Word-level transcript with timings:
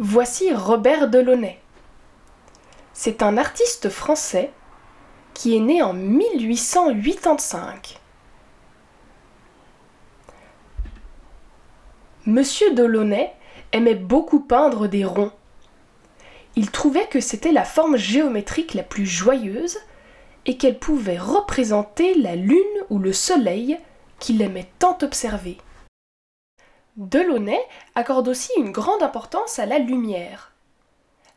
Voici 0.00 0.54
Robert 0.54 1.08
Delaunay. 1.08 1.58
C'est 2.92 3.20
un 3.20 3.36
artiste 3.36 3.88
français 3.88 4.52
qui 5.34 5.56
est 5.56 5.60
né 5.60 5.82
en 5.82 5.92
1885. 5.92 7.98
Monsieur 12.26 12.72
Delaunay 12.74 13.32
aimait 13.72 13.96
beaucoup 13.96 14.38
peindre 14.38 14.86
des 14.86 15.04
ronds. 15.04 15.32
Il 16.54 16.70
trouvait 16.70 17.08
que 17.08 17.18
c'était 17.18 17.50
la 17.50 17.64
forme 17.64 17.96
géométrique 17.96 18.74
la 18.74 18.84
plus 18.84 19.04
joyeuse 19.04 19.78
et 20.46 20.56
qu'elle 20.56 20.78
pouvait 20.78 21.18
représenter 21.18 22.14
la 22.14 22.36
lune 22.36 22.62
ou 22.88 23.00
le 23.00 23.12
soleil 23.12 23.80
qu'il 24.20 24.42
aimait 24.42 24.70
tant 24.78 24.96
observer. 25.02 25.58
Delaunay 26.98 27.64
accorde 27.94 28.26
aussi 28.26 28.50
une 28.56 28.72
grande 28.72 29.04
importance 29.04 29.60
à 29.60 29.66
la 29.66 29.78
lumière. 29.78 30.50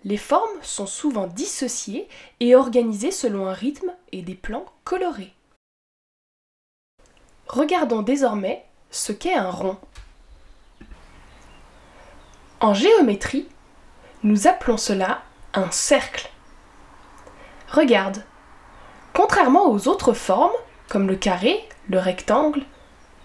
Les 0.04 0.18
formes 0.18 0.50
sont 0.64 0.88
souvent 0.88 1.28
dissociées 1.28 2.10
et 2.40 2.56
organisées 2.56 3.12
selon 3.12 3.46
un 3.48 3.54
rythme 3.54 3.92
et 4.12 4.24
des 4.24 4.34
plans 4.34 4.66
colorés. 4.84 5.34
Regardons 7.48 8.02
désormais 8.02 8.66
ce 8.90 9.12
qu'est 9.12 9.36
un 9.36 9.52
rond. 9.52 9.78
En 12.60 12.74
géométrie, 12.74 13.48
nous 14.24 14.48
appelons 14.48 14.78
cela 14.78 15.22
un 15.54 15.70
cercle. 15.70 16.32
Regarde, 17.70 18.24
contrairement 19.14 19.70
aux 19.70 19.88
autres 19.88 20.14
formes, 20.14 20.50
comme 20.90 21.08
le 21.08 21.16
carré, 21.16 21.70
le 21.88 22.00
rectangle 22.00 22.64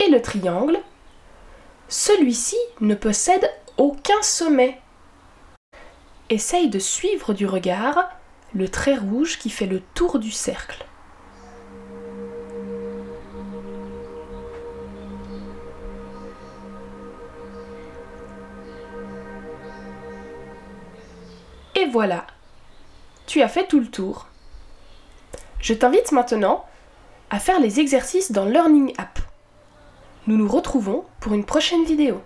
et 0.01 0.11
le 0.11 0.21
triangle, 0.21 0.83
celui-ci 1.89 2.57
ne 2.81 2.95
possède 2.95 3.51
aucun 3.77 4.21
sommet. 4.23 4.81
Essaye 6.31 6.69
de 6.69 6.79
suivre 6.79 7.35
du 7.35 7.47
regard 7.47 8.11
le 8.55 8.69
trait 8.69 8.97
rouge 8.97 9.39
qui 9.39 9.51
fait 9.51 9.67
le 9.67 9.81
tour 9.95 10.19
du 10.19 10.31
cercle. 10.31 10.85
Et 21.75 21.87
voilà, 21.87 22.27
tu 23.27 23.43
as 23.43 23.49
fait 23.49 23.67
tout 23.67 23.81
le 23.81 23.87
tour. 23.87 24.29
Je 25.61 25.75
t'invite 25.75 26.13
maintenant 26.13 26.65
à 27.29 27.39
faire 27.39 27.61
les 27.61 27.81
exercices 27.81 28.33
dans 28.33 28.47
Learning 28.47 28.95
App. 28.99 29.26
Nous 30.29 30.37
nous 30.37 30.49
retrouvons 30.49 31.05
pour 31.21 31.35
une 31.35 31.45
prochaine 31.45 31.85
vidéo. 31.85 32.21